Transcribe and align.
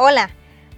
Hola, 0.00 0.30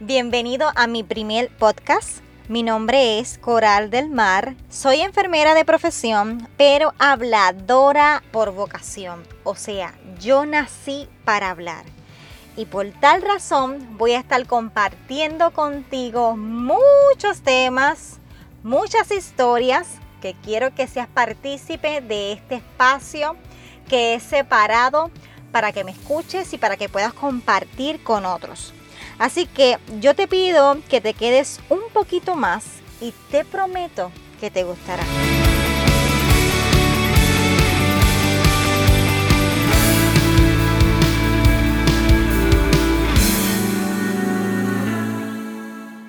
bienvenido 0.00 0.72
a 0.74 0.88
mi 0.88 1.04
primer 1.04 1.48
podcast. 1.56 2.18
Mi 2.48 2.64
nombre 2.64 3.20
es 3.20 3.38
Coral 3.38 3.88
del 3.88 4.10
Mar. 4.10 4.56
Soy 4.68 5.02
enfermera 5.02 5.54
de 5.54 5.64
profesión, 5.64 6.48
pero 6.56 6.94
habladora 6.98 8.24
por 8.32 8.52
vocación. 8.52 9.22
O 9.44 9.54
sea, 9.54 9.94
yo 10.18 10.46
nací 10.46 11.08
para 11.24 11.50
hablar. 11.50 11.84
Y 12.56 12.66
por 12.66 12.90
tal 12.90 13.22
razón 13.22 13.86
voy 13.98 14.14
a 14.14 14.18
estar 14.18 14.44
compartiendo 14.48 15.52
contigo 15.52 16.36
muchos 16.36 17.40
temas, 17.44 18.18
muchas 18.64 19.12
historias 19.12 19.86
que 20.20 20.34
quiero 20.42 20.74
que 20.74 20.88
seas 20.88 21.06
partícipe 21.06 22.00
de 22.00 22.32
este 22.32 22.56
espacio 22.56 23.36
que 23.88 24.14
es 24.14 24.24
separado 24.24 25.12
para 25.52 25.70
que 25.70 25.84
me 25.84 25.92
escuches 25.92 26.52
y 26.52 26.58
para 26.58 26.76
que 26.76 26.88
puedas 26.88 27.12
compartir 27.12 28.02
con 28.02 28.26
otros. 28.26 28.74
Así 29.18 29.46
que 29.46 29.78
yo 30.00 30.14
te 30.14 30.26
pido 30.26 30.76
que 30.88 31.00
te 31.00 31.14
quedes 31.14 31.60
un 31.68 31.80
poquito 31.92 32.34
más 32.34 32.64
y 33.00 33.12
te 33.30 33.44
prometo 33.44 34.10
que 34.40 34.50
te 34.50 34.64
gustará. 34.64 35.04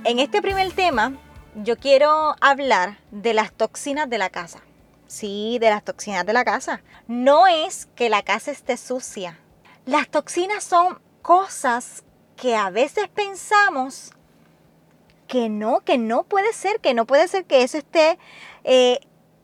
En 0.04 0.20
este 0.20 0.40
primer 0.40 0.72
tema, 0.72 1.14
yo 1.56 1.78
quiero 1.78 2.36
hablar 2.40 3.00
de 3.10 3.34
las 3.34 3.52
toxinas 3.52 4.08
de 4.08 4.20
la 4.20 4.30
casa. 4.30 4.60
Sí, 5.08 5.58
de 5.60 5.70
las 5.70 5.84
toxinas 5.84 6.26
de 6.26 6.34
la 6.34 6.46
casa. 6.46 6.82
No 7.08 7.48
es 7.48 7.88
que 7.96 8.10
la 8.10 8.22
casa 8.22 8.52
esté 8.52 8.78
sucia. 8.78 9.40
Las 9.86 10.08
toxinas 10.08 10.64
son 10.64 11.00
cosas 11.22 12.04
que 12.36 12.56
a 12.56 12.70
veces 12.70 13.08
pensamos 13.08 14.12
que 15.28 15.50
no, 15.50 15.82
que 15.82 15.98
no 15.98 16.24
puede 16.24 16.54
ser, 16.54 16.80
que 16.80 16.94
no 16.94 17.06
puede 17.06 17.28
ser 17.28 17.46
que 17.46 17.64
eso 17.64 17.78
esté 17.78 18.18
eh, 18.64 19.00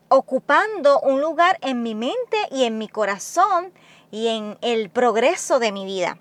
ocupando 0.08 1.00
un 1.00 1.20
lugar 1.20 1.58
en 1.62 1.82
mi 1.82 1.94
mente 1.94 2.36
y 2.50 2.64
en 2.64 2.78
mi 2.78 2.88
corazón 2.88 3.72
y 4.10 4.28
en 4.28 4.58
el 4.60 4.90
progreso 4.90 5.58
de 5.58 5.72
mi 5.72 5.84
vida. 5.84 6.18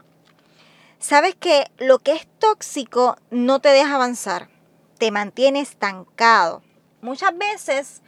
Sabes 0.99 1.35
que 1.35 1.65
lo 1.77 1.99
que 1.99 2.13
es 2.13 2.27
tóxico 2.39 3.17
no 3.31 3.59
te 3.59 3.69
deja 3.69 3.95
avanzar, 3.95 4.49
te 4.97 5.11
mantiene 5.11 5.59
estancado. 5.59 6.61
Muchas 7.01 7.37
veces 7.37 8.01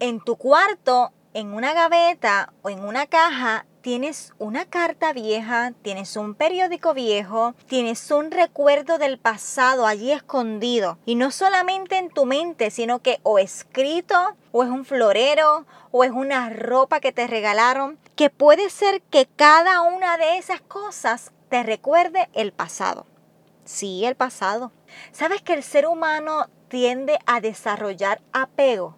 en 0.00 0.20
tu 0.20 0.36
cuarto, 0.36 1.12
en 1.34 1.52
una 1.52 1.74
gaveta 1.74 2.52
o 2.62 2.70
en 2.70 2.80
una 2.80 3.06
caja, 3.06 3.66
tienes 3.80 4.32
una 4.38 4.66
carta 4.66 5.12
vieja, 5.12 5.72
tienes 5.82 6.16
un 6.16 6.34
periódico 6.34 6.94
viejo, 6.94 7.54
tienes 7.66 8.10
un 8.10 8.30
recuerdo 8.30 8.98
del 8.98 9.18
pasado 9.18 9.86
allí 9.86 10.12
escondido. 10.12 10.98
Y 11.06 11.14
no 11.14 11.30
solamente 11.30 11.98
en 11.98 12.10
tu 12.10 12.26
mente, 12.26 12.70
sino 12.70 13.00
que 13.00 13.20
o 13.22 13.38
escrito, 13.38 14.16
o 14.52 14.62
es 14.62 14.70
un 14.70 14.84
florero, 14.84 15.66
o 15.90 16.04
es 16.04 16.10
una 16.10 16.50
ropa 16.50 17.00
que 17.00 17.12
te 17.12 17.26
regalaron, 17.26 17.98
que 18.16 18.30
puede 18.30 18.70
ser 18.70 19.02
que 19.02 19.26
cada 19.26 19.82
una 19.82 20.18
de 20.18 20.38
esas 20.38 20.60
cosas 20.60 21.32
te 21.48 21.62
recuerde 21.62 22.28
el 22.34 22.52
pasado. 22.52 23.06
Sí, 23.64 24.04
el 24.04 24.16
pasado. 24.16 24.72
¿Sabes 25.12 25.42
que 25.42 25.54
el 25.54 25.62
ser 25.62 25.86
humano 25.86 26.48
tiende 26.68 27.18
a 27.26 27.40
desarrollar 27.40 28.20
apego? 28.32 28.96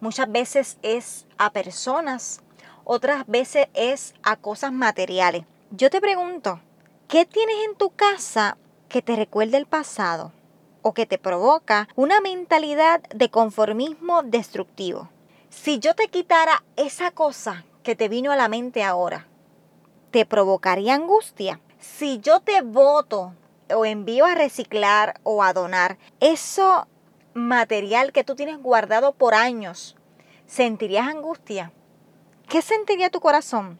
Muchas 0.00 0.32
veces 0.32 0.78
es 0.82 1.26
a 1.36 1.52
personas, 1.52 2.40
otras 2.84 3.26
veces 3.26 3.68
es 3.74 4.14
a 4.22 4.36
cosas 4.36 4.72
materiales. 4.72 5.44
Yo 5.70 5.90
te 5.90 6.00
pregunto, 6.00 6.60
¿qué 7.08 7.24
tienes 7.26 7.56
en 7.68 7.76
tu 7.76 7.90
casa 7.90 8.56
que 8.88 9.02
te 9.02 9.16
recuerde 9.16 9.56
el 9.56 9.66
pasado 9.66 10.32
o 10.82 10.94
que 10.94 11.06
te 11.06 11.18
provoca 11.18 11.88
una 11.94 12.20
mentalidad 12.20 13.00
de 13.14 13.30
conformismo 13.30 14.22
destructivo? 14.22 15.08
Si 15.48 15.78
yo 15.78 15.94
te 15.94 16.08
quitara 16.08 16.62
esa 16.76 17.10
cosa 17.10 17.64
que 17.82 17.96
te 17.96 18.08
vino 18.08 18.32
a 18.32 18.36
la 18.36 18.48
mente 18.48 18.84
ahora, 18.84 19.26
¿te 20.10 20.26
provocaría 20.26 20.94
angustia? 20.94 21.60
Si 21.78 22.20
yo 22.20 22.40
te 22.40 22.62
voto 22.62 23.34
o 23.74 23.84
envío 23.84 24.24
a 24.24 24.34
reciclar 24.34 25.20
o 25.22 25.42
a 25.42 25.52
donar 25.52 25.98
eso 26.20 26.86
material 27.34 28.12
que 28.12 28.24
tú 28.24 28.34
tienes 28.34 28.58
guardado 28.58 29.12
por 29.12 29.34
años, 29.34 29.96
¿sentirías 30.46 31.06
angustia? 31.06 31.72
¿Qué 32.50 32.62
sentiría 32.62 33.10
tu 33.10 33.20
corazón? 33.20 33.78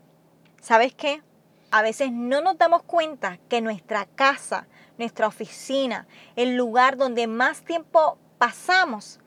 ¿Sabes 0.62 0.94
qué? 0.94 1.24
A 1.72 1.82
veces 1.82 2.12
no 2.12 2.40
nos 2.40 2.56
damos 2.56 2.84
cuenta 2.84 3.40
que 3.48 3.60
nuestra 3.60 4.06
casa, 4.06 4.68
nuestra 4.96 5.26
oficina, 5.26 6.06
el 6.36 6.54
lugar 6.54 6.96
donde 6.96 7.26
más 7.26 7.62
tiempo 7.62 8.16
pasamos, 8.38 9.18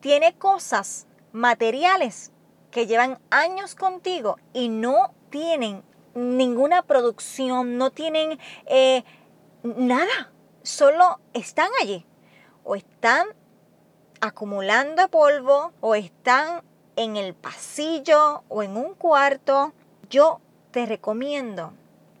tiene 0.00 0.38
cosas 0.38 1.06
materiales 1.32 2.32
que 2.70 2.86
llevan 2.86 3.18
años 3.28 3.74
contigo 3.74 4.38
y 4.54 4.70
no 4.70 5.12
tienen 5.28 5.84
ninguna 6.14 6.80
producción, 6.80 7.76
no 7.76 7.90
tienen 7.90 8.38
eh, 8.64 9.04
nada, 9.64 10.32
solo 10.62 11.20
están 11.34 11.68
allí. 11.82 12.06
O 12.64 12.74
están 12.74 13.26
acumulando 14.22 15.10
polvo 15.10 15.74
o 15.82 15.94
están 15.94 16.62
en 16.98 17.16
el 17.16 17.32
pasillo 17.32 18.42
o 18.48 18.64
en 18.64 18.76
un 18.76 18.92
cuarto, 18.94 19.72
yo 20.10 20.40
te 20.72 20.84
recomiendo 20.84 21.72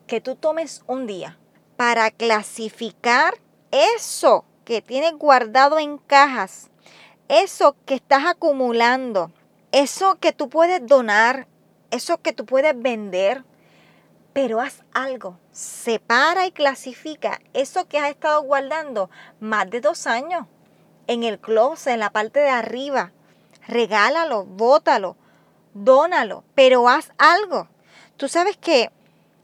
que 0.06 0.20
tú 0.20 0.36
tomes 0.36 0.84
un 0.86 1.08
día 1.08 1.36
para 1.76 2.12
clasificar 2.12 3.34
eso 3.72 4.44
que 4.64 4.80
tienes 4.80 5.14
guardado 5.14 5.80
en 5.80 5.98
cajas, 5.98 6.70
eso 7.26 7.74
que 7.86 7.96
estás 7.96 8.24
acumulando, 8.24 9.32
eso 9.72 10.16
que 10.20 10.32
tú 10.32 10.48
puedes 10.48 10.86
donar, 10.86 11.48
eso 11.90 12.18
que 12.18 12.32
tú 12.32 12.46
puedes 12.46 12.80
vender, 12.80 13.42
pero 14.32 14.60
haz 14.60 14.84
algo, 14.92 15.40
separa 15.50 16.46
y 16.46 16.52
clasifica 16.52 17.40
eso 17.52 17.88
que 17.88 17.98
has 17.98 18.10
estado 18.10 18.42
guardando 18.42 19.10
más 19.40 19.68
de 19.70 19.80
dos 19.80 20.06
años 20.06 20.46
en 21.08 21.24
el 21.24 21.40
closet, 21.40 21.94
en 21.94 22.00
la 22.00 22.10
parte 22.10 22.38
de 22.38 22.50
arriba, 22.50 23.10
regálalo, 23.68 24.44
bótalo, 24.44 25.16
dónalo, 25.74 26.42
pero 26.54 26.88
haz 26.88 27.12
algo. 27.18 27.68
Tú 28.16 28.28
sabes 28.28 28.56
que 28.56 28.90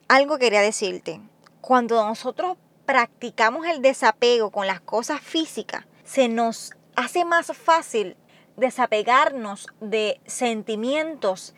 algo 0.09 0.39
quería 0.39 0.61
decirte. 0.61 1.21
Cuando 1.61 2.05
nosotros 2.05 2.57
practicamos 2.87 3.67
el 3.67 3.83
desapego 3.83 4.51
con 4.51 4.67
las 4.67 4.81
cosas 4.81 5.21
físicas, 5.21 5.85
se 6.05 6.29
nos 6.29 6.73
hace 6.97 7.25
más 7.25 7.47
fácil 7.57 8.17
desapegarnos 8.57 9.69
de 9.81 10.21
sentimientos 10.27 11.55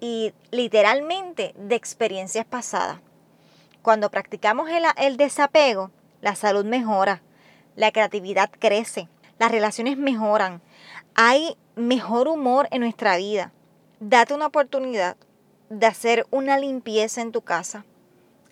y 0.00 0.32
literalmente 0.50 1.54
de 1.56 1.74
experiencias 1.74 2.46
pasadas. 2.46 3.00
Cuando 3.82 4.10
practicamos 4.10 4.68
el, 4.70 4.84
el, 4.96 5.16
desapego, 5.16 5.90
la 6.20 6.34
salud 6.34 6.64
mejora, 6.64 7.22
la 7.74 7.90
creatividad 7.90 8.50
crece, 8.50 9.08
las 9.38 9.50
relaciones 9.50 9.96
mejoran, 9.96 10.60
hay 11.20 11.56
mejor 11.74 12.28
humor 12.28 12.68
en 12.70 12.82
nuestra 12.82 13.16
vida. 13.16 13.52
Date 13.98 14.34
una 14.34 14.46
oportunidad 14.46 15.16
de 15.68 15.86
hacer 15.86 16.28
una 16.30 16.60
limpieza 16.60 17.22
en 17.22 17.32
tu 17.32 17.42
casa, 17.42 17.84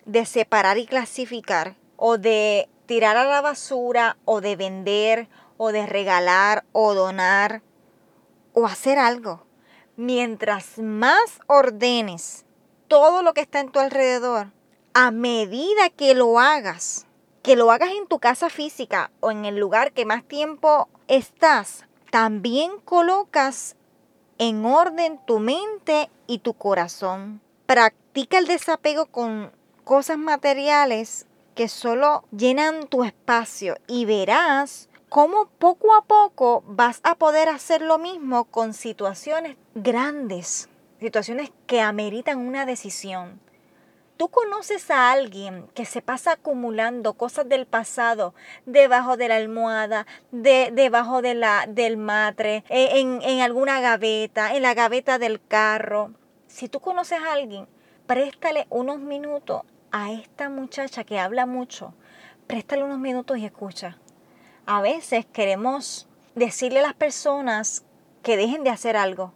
de 0.03 0.25
separar 0.25 0.77
y 0.77 0.85
clasificar, 0.85 1.77
o 1.95 2.17
de 2.17 2.67
tirar 2.85 3.15
a 3.15 3.23
la 3.23 3.39
basura, 3.39 4.17
o 4.25 4.41
de 4.41 4.57
vender, 4.57 5.29
o 5.55 5.71
de 5.71 5.85
regalar, 5.85 6.65
o 6.73 6.93
donar, 6.93 7.61
o 8.51 8.65
hacer 8.65 8.99
algo. 8.99 9.45
Mientras 9.95 10.77
más 10.77 11.39
ordenes 11.47 12.43
todo 12.89 13.23
lo 13.23 13.33
que 13.33 13.39
está 13.39 13.61
en 13.61 13.71
tu 13.71 13.79
alrededor, 13.79 14.51
a 14.93 15.11
medida 15.11 15.89
que 15.95 16.13
lo 16.15 16.37
hagas, 16.37 17.05
que 17.43 17.55
lo 17.55 17.71
hagas 17.71 17.91
en 17.91 18.07
tu 18.07 18.19
casa 18.19 18.49
física 18.49 19.09
o 19.21 19.31
en 19.31 19.45
el 19.45 19.55
lugar 19.55 19.93
que 19.93 20.03
más 20.03 20.25
tiempo 20.25 20.89
estás, 21.07 21.87
también 22.11 22.71
colocas 22.83 23.75
en 24.37 24.65
orden 24.65 25.19
tu 25.25 25.39
mente 25.39 26.09
y 26.27 26.39
tu 26.39 26.53
corazón. 26.53 27.41
Practica 27.65 28.37
el 28.37 28.47
desapego 28.47 29.07
con 29.07 29.51
cosas 29.83 30.17
materiales 30.17 31.25
que 31.55 31.67
solo 31.67 32.23
llenan 32.31 32.87
tu 32.87 33.03
espacio 33.03 33.77
y 33.87 34.05
verás 34.05 34.89
cómo 35.09 35.47
poco 35.57 35.95
a 35.95 36.03
poco 36.03 36.63
vas 36.67 36.99
a 37.03 37.15
poder 37.15 37.49
hacer 37.49 37.81
lo 37.81 37.97
mismo 37.97 38.45
con 38.45 38.73
situaciones 38.73 39.57
grandes, 39.73 40.69
situaciones 40.99 41.51
que 41.65 41.81
ameritan 41.81 42.39
una 42.39 42.65
decisión. 42.65 43.39
¿Tú 44.17 44.29
conoces 44.29 44.89
a 44.89 45.11
alguien 45.11 45.67
que 45.75 45.85
se 45.85 46.01
pasa 46.01 46.31
acumulando 46.33 47.13
cosas 47.13 47.47
del 47.47 47.67
pasado 47.67 48.33
debajo 48.65 49.15
de 49.15 49.27
la 49.27 49.35
almohada, 49.35 50.07
de, 50.31 50.71
debajo 50.73 51.21
de 51.21 51.35
la, 51.35 51.65
del 51.67 51.97
matre, 51.97 52.63
e, 52.67 52.99
en, 52.99 53.21
en 53.21 53.41
alguna 53.41 53.79
gaveta, 53.79 54.55
en 54.55 54.63
la 54.63 54.73
gaveta 54.73 55.19
del 55.19 55.39
carro? 55.39 56.13
Si 56.47 56.67
tú 56.67 56.79
conoces 56.79 57.19
a 57.21 57.33
alguien, 57.33 57.67
préstale 58.07 58.65
unos 58.71 58.97
minutos 58.97 59.61
a 59.91 60.11
esta 60.11 60.49
muchacha 60.49 61.03
que 61.03 61.19
habla 61.19 61.45
mucho, 61.45 61.93
préstale 62.47 62.83
unos 62.83 62.97
minutos 62.97 63.37
y 63.37 63.45
escucha. 63.45 63.99
A 64.65 64.81
veces 64.81 65.27
queremos 65.27 66.07
decirle 66.33 66.79
a 66.79 66.83
las 66.83 66.95
personas 66.95 67.85
que 68.23 68.35
dejen 68.35 68.63
de 68.63 68.71
hacer 68.71 68.97
algo, 68.97 69.33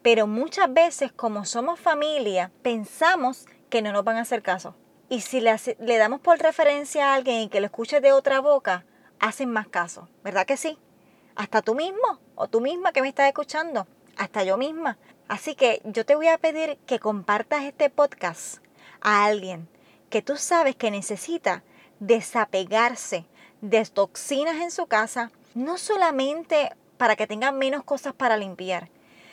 pero 0.00 0.26
muchas 0.26 0.72
veces 0.72 1.12
como 1.12 1.44
somos 1.44 1.78
familia, 1.78 2.50
pensamos 2.62 3.46
que 3.72 3.80
no 3.80 3.90
nos 3.90 4.04
van 4.04 4.18
a 4.18 4.20
hacer 4.20 4.42
caso. 4.42 4.74
Y 5.08 5.22
si 5.22 5.40
le, 5.40 5.56
le 5.78 5.96
damos 5.96 6.20
por 6.20 6.38
referencia 6.38 7.06
a 7.06 7.14
alguien 7.14 7.40
y 7.40 7.48
que 7.48 7.60
lo 7.60 7.66
escuche 7.66 8.02
de 8.02 8.12
otra 8.12 8.38
boca, 8.40 8.84
hacen 9.18 9.50
más 9.50 9.66
caso, 9.66 10.10
¿verdad 10.22 10.44
que 10.44 10.58
sí? 10.58 10.78
Hasta 11.36 11.62
tú 11.62 11.74
mismo 11.74 12.20
o 12.34 12.48
tú 12.48 12.60
misma 12.60 12.92
que 12.92 13.00
me 13.00 13.08
estás 13.08 13.28
escuchando, 13.28 13.86
hasta 14.18 14.44
yo 14.44 14.58
misma. 14.58 14.98
Así 15.26 15.54
que 15.54 15.80
yo 15.84 16.04
te 16.04 16.16
voy 16.16 16.28
a 16.28 16.36
pedir 16.36 16.76
que 16.84 16.98
compartas 16.98 17.62
este 17.62 17.88
podcast 17.88 18.58
a 19.00 19.24
alguien 19.24 19.70
que 20.10 20.20
tú 20.20 20.36
sabes 20.36 20.76
que 20.76 20.90
necesita 20.90 21.64
desapegarse 21.98 23.24
de 23.62 23.82
toxinas 23.86 24.56
en 24.56 24.70
su 24.70 24.86
casa, 24.86 25.30
no 25.54 25.78
solamente 25.78 26.72
para 26.98 27.16
que 27.16 27.26
tenga 27.26 27.52
menos 27.52 27.84
cosas 27.84 28.12
para 28.12 28.36
limpiar, 28.36 28.90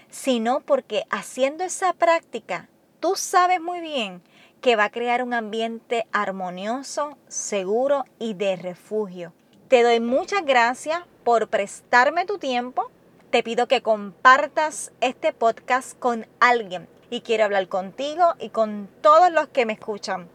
sino 0.09 0.61
porque 0.61 1.03
haciendo 1.09 1.65
esa 1.65 1.91
práctica, 1.91 2.69
tú 2.99 3.15
sabes 3.15 3.61
muy 3.61 3.81
bien 3.81 4.21
que 4.61 4.75
va 4.75 4.85
a 4.85 4.91
crear 4.91 5.23
un 5.23 5.33
ambiente 5.33 6.05
armonioso, 6.11 7.17
seguro 7.27 8.05
y 8.19 8.33
de 8.33 8.55
refugio. 8.55 9.33
Te 9.67 9.83
doy 9.83 9.99
muchas 9.99 10.45
gracias 10.45 11.01
por 11.23 11.47
prestarme 11.47 12.25
tu 12.25 12.37
tiempo. 12.37 12.91
Te 13.29 13.43
pido 13.43 13.67
que 13.67 13.81
compartas 13.81 14.91
este 14.99 15.31
podcast 15.31 15.97
con 15.99 16.27
alguien 16.39 16.87
y 17.09 17.21
quiero 17.21 17.45
hablar 17.45 17.67
contigo 17.67 18.33
y 18.39 18.49
con 18.49 18.89
todos 19.01 19.31
los 19.31 19.47
que 19.47 19.65
me 19.65 19.73
escuchan. 19.73 20.27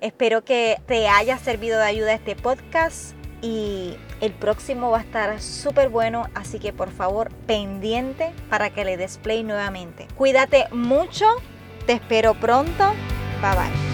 Espero 0.00 0.44
que 0.44 0.80
te 0.86 1.08
haya 1.08 1.38
servido 1.38 1.78
de 1.78 1.84
ayuda 1.84 2.12
este 2.12 2.36
podcast 2.36 3.14
y 3.40 3.96
el 4.20 4.32
próximo 4.32 4.90
va 4.90 4.98
a 4.98 5.02
estar 5.02 5.40
súper 5.40 5.88
bueno, 5.88 6.26
así 6.34 6.58
que 6.58 6.72
por 6.72 6.90
favor 6.90 7.30
pendiente 7.46 8.32
para 8.48 8.70
que 8.70 8.84
le 8.84 8.96
des 8.96 9.18
nuevamente. 9.24 10.06
Cuídate 10.16 10.66
mucho, 10.72 11.26
te 11.86 11.94
espero 11.94 12.34
pronto, 12.34 12.94
bye 13.40 13.54
bye. 13.54 13.93